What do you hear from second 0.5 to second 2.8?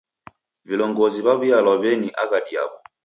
Vilongozi w'aw'ialwa w'eni aghadi yaw'o.